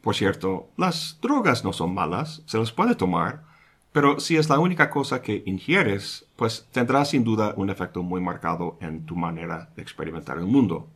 Por 0.00 0.14
cierto, 0.14 0.70
las 0.76 1.18
drogas 1.20 1.62
no 1.62 1.72
son 1.72 1.94
malas, 1.94 2.42
se 2.46 2.58
las 2.58 2.72
puede 2.72 2.94
tomar, 2.94 3.44
pero 3.92 4.20
si 4.20 4.36
es 4.36 4.48
la 4.48 4.58
única 4.58 4.88
cosa 4.88 5.20
que 5.20 5.42
ingieres, 5.46 6.26
pues 6.36 6.66
tendrá 6.72 7.04
sin 7.04 7.22
duda 7.22 7.54
un 7.56 7.70
efecto 7.70 8.02
muy 8.02 8.20
marcado 8.20 8.78
en 8.80 9.04
tu 9.04 9.16
manera 9.16 9.70
de 9.76 9.82
experimentar 9.82 10.38
el 10.38 10.46
mundo. 10.46 10.88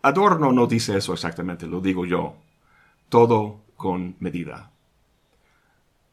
Adorno 0.00 0.52
no 0.52 0.66
dice 0.66 0.96
eso 0.96 1.12
exactamente, 1.12 1.66
lo 1.66 1.80
digo 1.80 2.06
yo. 2.06 2.36
Todo 3.08 3.60
con 3.76 4.16
medida. 4.20 4.70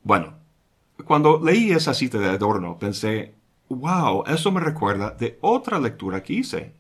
Bueno, 0.04 0.34
cuando 1.06 1.40
leí 1.44 1.72
esa 1.72 1.94
cita 1.94 2.18
de 2.18 2.30
Adorno, 2.30 2.78
pensé, 2.78 3.34
wow, 3.70 4.24
eso 4.28 4.52
me 4.52 4.60
recuerda 4.60 5.12
de 5.12 5.38
otra 5.42 5.80
lectura 5.80 6.24
que 6.24 6.34
hice. 6.34 6.74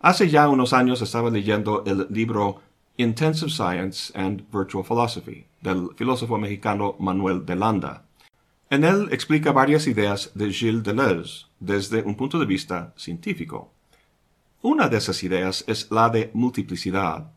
Hace 0.00 0.28
ya 0.28 0.48
unos 0.48 0.72
años 0.72 1.00
estaba 1.02 1.30
leyendo 1.30 1.82
el 1.86 2.06
libro 2.10 2.60
Intensive 2.96 3.50
Science 3.50 4.12
and 4.18 4.44
Virtual 4.52 4.84
Philosophy, 4.84 5.46
del 5.60 5.88
filósofo 5.96 6.38
mexicano 6.38 6.94
Manuel 6.98 7.44
de 7.44 7.56
Landa. 7.56 8.04
En 8.70 8.84
él 8.84 9.08
explica 9.10 9.52
varias 9.52 9.86
ideas 9.86 10.30
de 10.34 10.52
Gilles 10.52 10.82
Deleuze 10.82 11.46
desde 11.60 12.02
un 12.02 12.14
punto 12.14 12.38
de 12.38 12.46
vista 12.46 12.92
científico. 12.96 13.72
Una 14.62 14.88
de 14.88 14.96
esas 14.96 15.22
ideas 15.22 15.64
es 15.66 15.90
la 15.90 16.08
de 16.08 16.30
multiplicidad. 16.34 17.30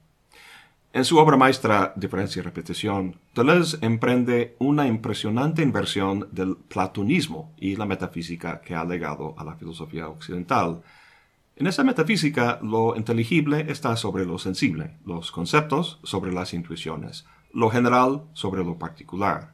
En 0.97 1.05
su 1.05 1.19
obra 1.19 1.37
maestra 1.37 1.93
Diferencia 1.95 2.39
y 2.39 2.43
Repetición, 2.43 3.19
Deleuze 3.35 3.77
emprende 3.81 4.55
una 4.57 4.87
impresionante 4.87 5.61
inversión 5.61 6.27
del 6.31 6.55
platonismo 6.55 7.53
y 7.55 7.75
la 7.75 7.85
metafísica 7.85 8.61
que 8.61 8.73
ha 8.73 8.83
legado 8.83 9.35
a 9.37 9.43
la 9.43 9.53
filosofía 9.53 10.09
occidental, 10.09 10.81
en 11.55 11.67
esa 11.67 11.83
metafísica, 11.83 12.57
lo 12.63 12.95
inteligible 12.95 13.67
está 13.69 13.95
sobre 13.95 14.25
lo 14.25 14.39
sensible, 14.39 14.97
los 15.05 15.31
conceptos 15.31 15.99
sobre 16.01 16.33
las 16.33 16.55
intuiciones, 16.55 17.27
lo 17.53 17.69
general 17.69 18.23
sobre 18.33 18.63
lo 18.63 18.79
particular. 18.79 19.53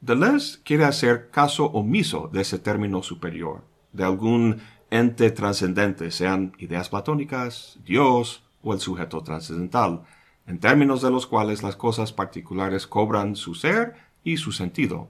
Deleuze 0.00 0.60
quiere 0.64 0.86
hacer 0.86 1.28
caso 1.28 1.66
omiso 1.66 2.30
de 2.32 2.40
ese 2.40 2.58
término 2.58 3.02
superior, 3.02 3.62
de 3.92 4.04
algún 4.04 4.62
ente 4.88 5.30
trascendente, 5.32 6.10
sean 6.10 6.54
ideas 6.56 6.88
platónicas, 6.88 7.78
Dios 7.84 8.42
o 8.62 8.72
el 8.72 8.80
sujeto 8.80 9.22
trascendental, 9.22 10.06
en 10.50 10.58
términos 10.58 11.00
de 11.00 11.12
los 11.12 11.28
cuales 11.28 11.62
las 11.62 11.76
cosas 11.76 12.12
particulares 12.12 12.84
cobran 12.88 13.36
su 13.36 13.54
ser 13.54 13.94
y 14.24 14.36
su 14.36 14.50
sentido. 14.50 15.08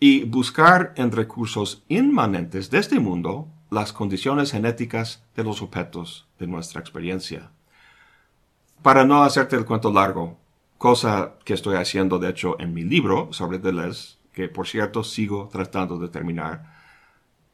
Y 0.00 0.24
buscar 0.24 0.92
en 0.96 1.12
recursos 1.12 1.84
inmanentes 1.86 2.68
de 2.68 2.78
este 2.78 2.98
mundo 2.98 3.46
las 3.70 3.92
condiciones 3.92 4.50
genéticas 4.50 5.22
de 5.36 5.44
los 5.44 5.62
objetos 5.62 6.26
de 6.40 6.48
nuestra 6.48 6.80
experiencia. 6.80 7.52
Para 8.82 9.04
no 9.04 9.22
hacerte 9.22 9.54
el 9.54 9.64
cuento 9.64 9.92
largo, 9.92 10.36
cosa 10.76 11.34
que 11.44 11.54
estoy 11.54 11.76
haciendo 11.76 12.18
de 12.18 12.30
hecho 12.30 12.58
en 12.58 12.74
mi 12.74 12.82
libro 12.82 13.28
sobre 13.32 13.60
Deleuze, 13.60 14.16
que 14.32 14.48
por 14.48 14.66
cierto 14.66 15.04
sigo 15.04 15.48
tratando 15.52 16.00
de 16.00 16.08
terminar, 16.08 16.80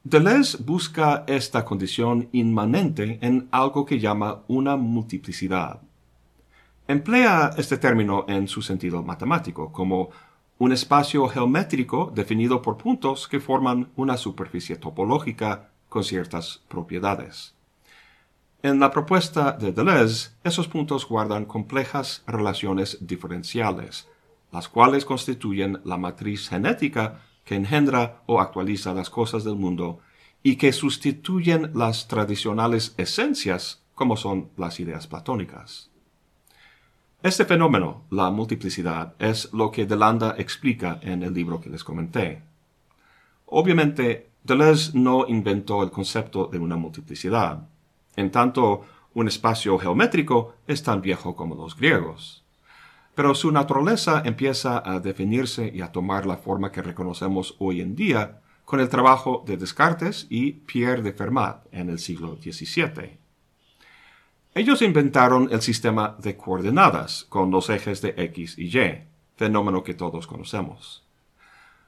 Deleuze 0.05 0.57
busca 0.65 1.25
esta 1.27 1.67
condición 1.67 2.31
inmanente 2.33 3.19
en 3.21 3.47
algo 3.51 3.85
que 3.85 4.01
llama 4.01 4.43
una 4.49 4.77
multiplicidad. 4.77 5.83
Emplea 6.91 7.51
este 7.59 7.77
término 7.77 8.25
en 8.29 8.49
su 8.49 8.63
sentido 8.63 9.03
matemático, 9.03 9.71
como 9.73 10.09
un 10.57 10.73
espacio 10.73 11.29
geométrico 11.29 12.11
definido 12.15 12.63
por 12.63 12.79
puntos 12.79 13.29
que 13.29 13.41
forman 13.41 13.91
una 13.95 14.17
superficie 14.17 14.77
topológica 14.77 15.69
con 15.91 16.03
ciertas 16.03 16.63
propiedades. 16.67 17.55
En 18.63 18.81
la 18.81 18.91
propuesta 18.91 19.53
de 19.53 19.73
Deleuze, 19.73 20.31
esos 20.43 20.67
puntos 20.67 21.07
guardan 21.07 21.45
complejas 21.45 22.25
relaciones 22.27 22.97
diferenciales, 23.07 24.09
las 24.51 24.71
cuales 24.71 25.05
constituyen 25.05 25.83
la 25.85 25.99
matriz 25.99 26.49
genética 26.49 27.21
que 27.45 27.55
engendra 27.55 28.23
o 28.25 28.41
actualiza 28.41 28.95
las 28.95 29.11
cosas 29.11 29.45
del 29.45 29.57
mundo 29.57 29.99
y 30.43 30.57
que 30.57 30.73
sustituyen 30.73 31.71
las 31.75 32.09
tradicionales 32.09 32.95
esencias 32.97 33.83
como 33.95 34.17
son 34.17 34.49
las 34.57 34.81
ideas 34.81 35.07
platónicas. 35.07 35.91
Este 37.21 37.45
fenómeno, 37.45 38.05
la 38.11 38.31
multiplicidad, 38.31 39.15
es 39.19 39.53
lo 39.53 39.73
que 39.73 39.87
Delanda 39.87 40.37
explica 40.39 41.01
en 41.03 41.25
el 41.25 41.35
libro 41.35 41.61
que 41.61 41.69
les 41.69 41.83
comenté. 41.83 42.43
Obviamente, 43.47 44.31
Deleuze 44.45 44.93
no 44.95 45.27
inventó 45.27 45.83
el 45.83 45.91
concepto 45.91 46.47
de 46.47 46.61
una 46.61 46.77
multiplicidad. 46.77 47.69
En 48.15 48.31
tanto, 48.31 48.85
Un 49.15 49.27
espacio 49.27 49.77
geométrico 49.79 50.55
es 50.69 50.83
tan 50.85 51.01
viejo 51.01 51.35
como 51.35 51.57
los 51.57 51.77
griegos. 51.77 52.45
Pero 53.17 53.35
su 53.35 53.51
naturaleza 53.51 54.23
empieza 54.25 54.81
a 54.85 55.01
definirse 55.01 55.73
y 55.75 55.81
a 55.81 55.91
tomar 55.91 56.25
la 56.25 56.37
forma 56.37 56.71
que 56.71 56.83
reconocemos 56.83 57.57
hoy 57.59 57.81
en 57.81 57.97
día 57.97 58.41
con 58.65 58.79
el 58.79 58.89
trabajo 58.89 59.43
de 59.45 59.57
Descartes 59.57 60.29
y 60.31 60.53
Pierre 60.53 61.03
de 61.03 61.13
Fermat 61.13 61.67
en 61.73 61.91
el 61.91 61.99
siglo 61.99 62.37
XVII. 62.37 63.19
Ellos 64.55 64.83
inventaron 64.83 65.49
el 65.53 65.63
sistema 65.63 66.17
de 66.19 66.37
coordenadas 66.37 67.25
con 67.29 67.51
los 67.51 67.71
ejes 67.71 68.01
de 68.01 68.15
X 68.17 68.59
y 68.59 68.77
Y, 68.77 69.05
fenómeno 69.37 69.85
que 69.85 69.95
todos 69.95 70.27
conocemos. 70.27 71.05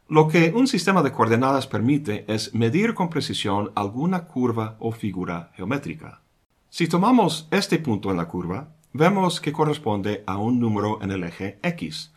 Lo 0.09 0.29
que 0.29 0.53
un 0.55 0.67
sistema 0.67 1.03
de 1.03 1.13
coordenadas 1.13 1.67
permite 1.67 2.25
es 2.29 2.55
medir 2.55 2.95
con 2.95 3.11
precisión 3.11 3.71
alguna 3.75 4.27
curva 4.27 4.77
o 4.79 4.93
figura 4.93 5.53
geométrica. 5.55 6.21
Si 6.69 6.87
tomamos 6.87 7.49
este 7.51 7.79
punto 7.79 8.11
en 8.11 8.17
la 8.17 8.29
curva, 8.29 8.69
vemos 8.93 9.41
que 9.41 9.53
corresponde 9.53 10.23
a 10.27 10.37
un 10.37 10.61
número 10.61 11.01
en 11.03 11.13
el 11.13 11.25
eje 11.25 11.59
X 11.63 12.13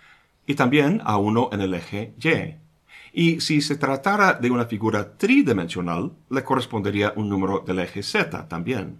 y 0.45 0.55
también 0.55 1.01
a 1.05 1.17
uno 1.17 1.49
en 1.51 1.61
el 1.61 1.73
eje 1.73 2.13
Y, 2.19 2.55
y 3.13 3.39
si 3.41 3.61
se 3.61 3.77
tratara 3.77 4.33
de 4.33 4.51
una 4.51 4.65
figura 4.65 5.17
tridimensional, 5.17 6.11
le 6.29 6.43
correspondería 6.43 7.13
un 7.15 7.29
número 7.29 7.59
del 7.59 7.79
eje 7.79 8.03
z 8.03 8.47
también. 8.47 8.99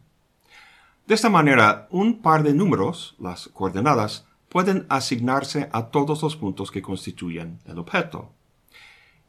De 1.05 1.15
esta 1.15 1.29
manera, 1.29 1.87
un 1.91 2.21
par 2.21 2.43
de 2.43 2.53
números, 2.53 3.15
las 3.19 3.49
coordenadas, 3.49 4.25
pueden 4.47 4.85
asignarse 4.87 5.67
a 5.73 5.87
todos 5.87 6.21
los 6.23 6.37
puntos 6.37 6.71
que 6.71 6.81
constituyen 6.81 7.59
el 7.65 7.77
objeto. 7.77 8.31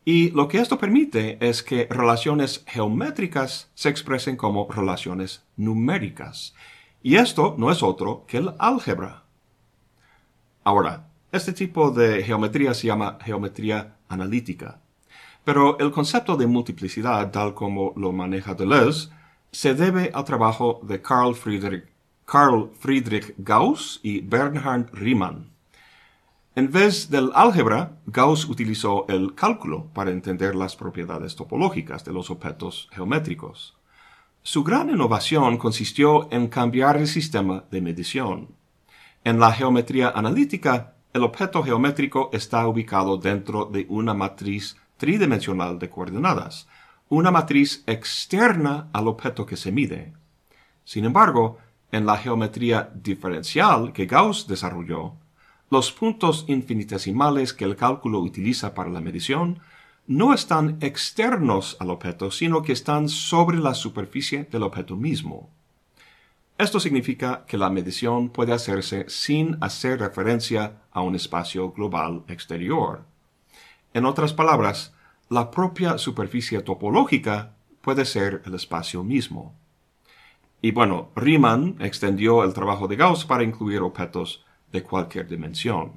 Y 0.04 0.30
lo 0.30 0.46
que 0.46 0.58
esto 0.58 0.78
permite 0.78 1.36
es 1.40 1.64
que 1.64 1.88
relaciones 1.90 2.62
geométricas 2.68 3.70
se 3.74 3.88
expresen 3.88 4.36
como 4.36 4.70
relaciones 4.70 5.42
numéricas. 5.56 6.54
Y 7.02 7.16
esto 7.16 7.56
no 7.58 7.72
es 7.72 7.82
otro 7.82 8.24
que 8.28 8.36
el 8.36 8.52
álgebra. 8.58 9.24
Ahora, 10.62 11.08
este 11.32 11.52
tipo 11.52 11.90
de 11.90 12.22
geometría 12.22 12.72
se 12.72 12.86
llama 12.86 13.18
geometría 13.24 13.96
analítica. 14.08 14.80
Pero 15.42 15.78
el 15.80 15.90
concepto 15.90 16.36
de 16.36 16.46
multiplicidad, 16.46 17.32
tal 17.32 17.54
como 17.54 17.92
lo 17.96 18.12
maneja 18.12 18.54
Deleuze, 18.54 19.08
se 19.54 19.72
debe 19.72 20.10
al 20.12 20.24
trabajo 20.24 20.80
de 20.82 21.00
Carl 21.00 21.32
Friedrich, 21.36 21.86
Gauss 23.38 24.00
y 24.02 24.20
Bernhard 24.20 24.88
Riemann. 24.92 25.52
En 26.56 26.72
vez 26.72 27.08
del 27.08 27.30
álgebra, 27.34 27.96
Gauss 28.06 28.48
utilizó 28.48 29.06
el 29.08 29.34
cálculo 29.36 29.86
para 29.94 30.10
entender 30.10 30.56
las 30.56 30.74
propiedades 30.74 31.36
topológicas 31.36 32.04
de 32.04 32.12
los 32.12 32.30
objetos 32.30 32.88
geométricos. 32.92 33.76
Su 34.42 34.64
gran 34.64 34.90
innovación 34.90 35.56
consistió 35.56 36.28
en 36.32 36.48
cambiar 36.48 36.96
el 36.96 37.06
sistema 37.06 37.64
de 37.70 37.80
medición. 37.80 38.48
En 39.22 39.38
la 39.38 39.52
geometría 39.52 40.10
analítica, 40.10 40.94
el 41.12 41.22
objeto 41.22 41.62
geométrico 41.62 42.28
está 42.32 42.66
ubicado 42.66 43.18
dentro 43.18 43.66
de 43.66 43.86
una 43.88 44.14
matriz 44.14 44.76
tridimensional 44.96 45.78
de 45.78 45.90
coordenadas, 45.90 46.66
una 47.08 47.30
matriz 47.30 47.84
externa 47.86 48.88
al 48.92 49.08
objeto 49.08 49.46
que 49.46 49.56
se 49.56 49.72
mide. 49.72 50.12
Sin 50.84 51.04
embargo, 51.04 51.58
en 51.92 52.06
la 52.06 52.16
geometría 52.16 52.90
diferencial 52.94 53.92
que 53.92 54.06
Gauss 54.06 54.46
desarrolló, 54.46 55.14
los 55.70 55.92
puntos 55.92 56.44
infinitesimales 56.48 57.52
que 57.52 57.64
el 57.64 57.76
cálculo 57.76 58.20
utiliza 58.20 58.74
para 58.74 58.90
la 58.90 59.00
medición 59.00 59.60
no 60.06 60.34
están 60.34 60.76
externos 60.80 61.76
al 61.80 61.90
objeto, 61.90 62.30
sino 62.30 62.62
que 62.62 62.72
están 62.72 63.08
sobre 63.08 63.58
la 63.58 63.74
superficie 63.74 64.44
del 64.44 64.62
objeto 64.62 64.96
mismo. 64.96 65.50
Esto 66.58 66.78
significa 66.78 67.44
que 67.46 67.58
la 67.58 67.70
medición 67.70 68.28
puede 68.28 68.52
hacerse 68.52 69.06
sin 69.08 69.56
hacer 69.60 69.98
referencia 69.98 70.82
a 70.92 71.00
un 71.00 71.16
espacio 71.16 71.72
global 71.72 72.22
exterior. 72.28 73.04
En 73.92 74.04
otras 74.04 74.32
palabras, 74.32 74.93
la 75.28 75.50
propia 75.50 75.98
superficie 75.98 76.60
topológica 76.60 77.56
puede 77.80 78.04
ser 78.04 78.42
el 78.46 78.54
espacio 78.54 79.02
mismo. 79.02 79.54
Y 80.60 80.70
bueno, 80.70 81.10
Riemann 81.14 81.76
extendió 81.80 82.44
el 82.44 82.54
trabajo 82.54 82.88
de 82.88 82.96
Gauss 82.96 83.24
para 83.24 83.44
incluir 83.44 83.80
objetos 83.80 84.44
de 84.72 84.82
cualquier 84.82 85.28
dimensión. 85.28 85.92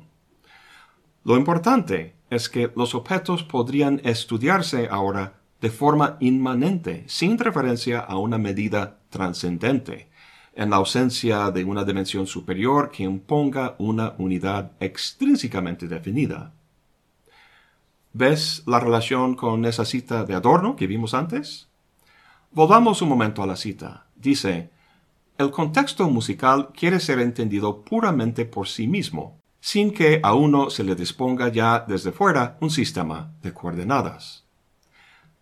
Lo 1.24 1.38
importante 1.38 2.16
es 2.30 2.50
que 2.50 2.72
los 2.76 2.94
objetos 2.96 3.44
podrían 3.44 4.02
estudiarse 4.04 4.88
ahora 4.90 5.42
de 5.62 5.70
forma 5.70 6.18
inmanente, 6.20 7.04
sin 7.08 7.38
referencia 7.38 8.00
a 8.00 8.18
una 8.18 8.38
medida 8.38 9.00
trascendente, 9.10 10.10
en 10.54 10.70
la 10.70 10.78
ausencia 10.78 11.52
de 11.52 11.64
una 11.64 11.84
dimensión 11.84 12.28
superior 12.28 12.92
que 12.92 13.04
imponga 13.04 13.76
una 13.80 14.16
unidad 14.18 14.72
extrínsecamente 14.80 15.88
definida. 15.88 16.54
¿Ves 18.20 18.64
la 18.66 18.80
relación 18.80 19.36
con 19.36 19.64
esa 19.66 19.86
cita 19.86 20.24
de 20.24 20.34
Adorno 20.34 20.76
que 20.76 20.88
vimos 20.88 21.14
antes? 21.14 21.68
Volvamos 22.50 23.04
un 23.04 23.10
momento 23.10 23.44
a 23.44 23.46
la 23.46 23.56
cita. 23.56 24.08
Dice, 24.16 24.72
el 25.38 25.52
contexto 25.52 26.10
musical 26.10 26.70
quiere 26.74 27.00
ser 27.00 27.20
entendido 27.20 27.84
puramente 27.84 28.46
por 28.46 28.68
sí 28.68 28.88
mismo, 28.88 29.38
sin 29.60 29.94
que 29.94 30.20
a 30.24 30.34
uno 30.34 30.72
se 30.72 30.84
le 30.84 30.96
disponga 30.96 31.50
ya 31.50 31.86
desde 31.88 32.12
fuera 32.12 32.58
un 32.60 32.72
sistema 32.72 33.34
de 33.44 33.54
coordenadas. 33.54 34.46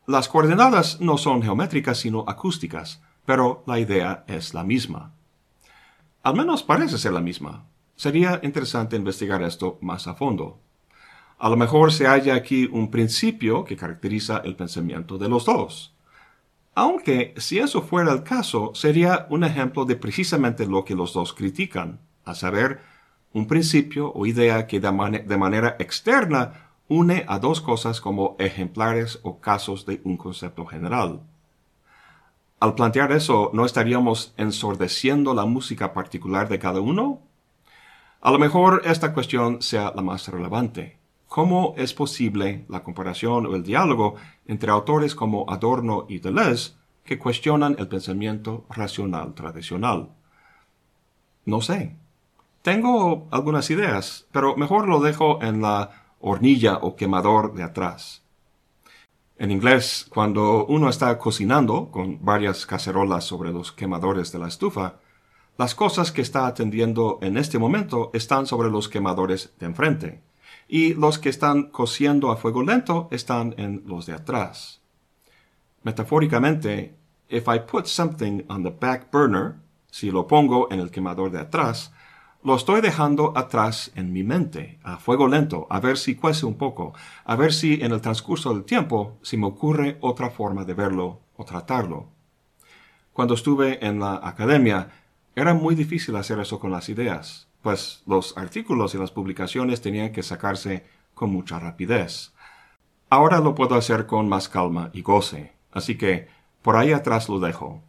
Las 0.05 0.27
coordenadas 0.27 0.99
no 0.99 1.17
son 1.17 1.43
geométricas 1.43 1.99
sino 1.99 2.25
acústicas, 2.27 3.01
pero 3.25 3.63
la 3.67 3.79
idea 3.79 4.25
es 4.27 4.53
la 4.53 4.65
misma. 4.65 5.13
Al 6.23 6.35
menos 6.35 6.61
parece 6.61 6.97
ser 6.97 7.13
la 7.13 7.21
misma. 7.21 7.63
Sería 7.95 8.41
interesante 8.43 8.97
investigar 8.97 9.43
esto 9.43 9.77
más 9.79 10.07
a 10.07 10.15
fondo. 10.15 10.59
A 11.37 11.49
lo 11.49 11.57
mejor 11.57 11.91
se 11.91 12.07
halla 12.07 12.35
aquí 12.35 12.69
un 12.71 12.89
principio 12.89 13.65
que 13.65 13.75
caracteriza 13.75 14.41
el 14.45 14.55
pensamiento 14.55 15.17
de 15.17 15.27
los 15.27 15.45
dos. 15.45 15.93
Aunque, 16.73 17.33
si 17.37 17.59
eso 17.59 17.81
fuera 17.81 18.11
el 18.11 18.23
caso, 18.23 18.71
sería 18.73 19.27
un 19.29 19.43
ejemplo 19.43 19.85
de 19.85 19.95
precisamente 19.95 20.65
lo 20.65 20.83
que 20.85 20.95
los 20.95 21.13
dos 21.13 21.33
critican, 21.33 21.99
a 22.25 22.35
saber, 22.35 22.79
un 23.33 23.47
principio 23.47 24.11
o 24.13 24.25
idea 24.25 24.65
que 24.65 24.79
de, 24.79 24.89
de 25.25 25.37
manera 25.37 25.75
externa 25.79 26.71
une 26.87 27.25
a 27.27 27.39
dos 27.39 27.61
cosas 27.61 27.99
como 27.99 28.35
ejemplares 28.39 29.19
o 29.23 29.39
casos 29.39 29.85
de 29.85 30.01
un 30.03 30.17
concepto 30.17 30.65
general. 30.65 31.21
Al 32.59 32.75
plantear 32.75 33.11
eso, 33.11 33.51
¿no 33.53 33.65
estaríamos 33.65 34.33
ensordeciendo 34.37 35.33
la 35.33 35.45
música 35.45 35.93
particular 35.93 36.47
de 36.47 36.59
cada 36.59 36.79
uno? 36.79 37.19
A 38.21 38.31
lo 38.31 38.39
mejor 38.39 38.81
esta 38.85 39.13
cuestión 39.13 39.61
sea 39.61 39.91
la 39.95 40.01
más 40.01 40.27
relevante. 40.29 40.97
¿Cómo 41.35 41.73
es 41.75 41.93
posible 41.93 42.63
la 42.69 42.81
comparación 42.81 43.45
o 43.45 43.55
el 43.57 43.63
diálogo 43.63 44.15
entre 44.47 44.71
autores 44.71 45.15
como 45.15 45.45
Adorno 45.49 46.05
y 46.07 46.19
Deleuze 46.19 46.75
que 47.03 47.19
cuestionan 47.19 47.75
el 47.77 47.89
pensamiento 47.89 48.63
racional 48.69 49.33
tradicional? 49.33 50.15
No 51.43 51.59
sé. 51.59 51.93
Tengo 52.61 53.27
algunas 53.31 53.69
ideas, 53.69 54.27
pero 54.31 54.55
mejor 54.55 54.87
lo 54.87 55.01
dejo 55.01 55.43
en 55.43 55.61
la 55.61 56.05
hornilla 56.21 56.77
o 56.77 56.95
quemador 56.95 57.53
de 57.53 57.63
atrás. 57.63 58.23
En 59.37 59.51
inglés, 59.51 60.07
cuando 60.09 60.65
uno 60.67 60.87
está 60.87 61.17
cocinando 61.17 61.91
con 61.91 62.23
varias 62.23 62.65
cacerolas 62.65 63.25
sobre 63.25 63.51
los 63.51 63.73
quemadores 63.73 64.31
de 64.31 64.39
la 64.39 64.47
estufa, 64.47 64.99
las 65.57 65.75
cosas 65.75 66.13
que 66.13 66.21
está 66.21 66.47
atendiendo 66.47 67.19
en 67.21 67.35
este 67.35 67.59
momento 67.59 68.09
están 68.13 68.47
sobre 68.47 68.69
los 68.69 68.87
quemadores 68.87 69.53
de 69.59 69.65
enfrente, 69.65 70.21
y 70.67 70.93
los 70.93 71.19
que 71.19 71.29
están 71.29 71.69
cociendo 71.69 72.31
a 72.31 72.37
fuego 72.37 72.63
lento 72.63 73.07
están 73.11 73.53
en 73.57 73.83
los 73.85 74.05
de 74.05 74.13
atrás. 74.13 74.81
Metafóricamente, 75.83 76.95
if 77.29 77.47
I 77.47 77.59
put 77.59 77.85
something 77.85 78.43
on 78.49 78.63
the 78.63 78.71
back 78.71 79.11
burner, 79.11 79.55
si 79.91 80.11
lo 80.11 80.27
pongo 80.27 80.71
en 80.71 80.79
el 80.79 80.91
quemador 80.91 81.31
de 81.31 81.39
atrás, 81.39 81.93
lo 82.43 82.55
estoy 82.55 82.81
dejando 82.81 83.33
atrás 83.35 83.91
en 83.95 84.13
mi 84.13 84.23
mente, 84.23 84.77
a 84.83 84.97
fuego 84.97 85.27
lento, 85.27 85.65
a 85.69 85.79
ver 85.79 85.97
si 85.97 86.15
cuece 86.15 86.45
un 86.45 86.55
poco, 86.55 86.93
a 87.23 87.35
ver 87.35 87.51
si 87.53 87.81
en 87.81 87.91
el 87.91 88.01
transcurso 88.01 88.53
del 88.53 88.65
tiempo 88.65 89.17
se 89.23 89.35
me 89.35 89.47
ocurre 89.47 89.97
otra 90.01 90.29
forma 90.29 90.63
de 90.63 90.75
verlo 90.75 91.21
o 91.37 91.43
tratarlo. 91.43 92.09
Cuando 93.13 93.33
estuve 93.33 93.83
en 93.83 93.99
la 93.99 94.19
academia, 94.23 94.89
era 95.35 95.53
muy 95.53 95.73
difícil 95.73 96.15
hacer 96.17 96.39
eso 96.39 96.59
con 96.59 96.69
las 96.69 96.87
ideas, 96.89 97.44
pues 97.65 98.03
los 98.05 98.37
artículos 98.37 98.93
y 98.93 98.99
las 98.99 99.09
publicaciones 99.09 99.81
tenían 99.81 100.11
que 100.11 100.21
sacarse 100.21 100.85
con 101.15 101.31
mucha 101.31 101.57
rapidez. 101.57 102.31
Ahora 103.09 103.39
lo 103.39 103.55
puedo 103.55 103.73
hacer 103.73 104.05
con 104.05 104.29
más 104.29 104.47
calma 104.49 104.91
y 104.93 105.01
goce, 105.01 105.51
así 105.71 105.97
que 105.97 106.27
por 106.61 106.75
ahí 106.75 106.91
atrás 106.91 107.27
lo 107.27 107.39
dejo. 107.39 107.81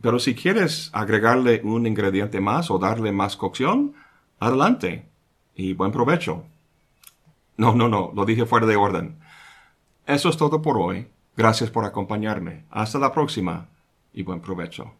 Pero 0.00 0.20
si 0.20 0.36
quieres 0.36 0.90
agregarle 0.92 1.60
un 1.64 1.88
ingrediente 1.88 2.40
más 2.40 2.70
o 2.70 2.78
darle 2.78 3.10
más 3.10 3.36
cocción, 3.36 3.94
adelante 4.38 5.08
y 5.56 5.72
buen 5.72 5.90
provecho. 5.90 6.44
No, 7.56 7.74
no, 7.74 7.88
no, 7.88 8.12
lo 8.14 8.24
dije 8.24 8.46
fuera 8.46 8.68
de 8.68 8.76
orden. 8.76 9.18
Eso 10.06 10.28
es 10.28 10.36
todo 10.36 10.62
por 10.62 10.78
hoy. 10.78 11.08
Gracias 11.36 11.68
por 11.68 11.84
acompañarme. 11.84 12.64
Hasta 12.70 13.00
la 13.00 13.10
próxima 13.10 13.66
y 14.12 14.22
buen 14.22 14.38
provecho. 14.38 14.92